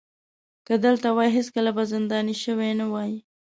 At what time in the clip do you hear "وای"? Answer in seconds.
1.15-1.29, 2.91-3.13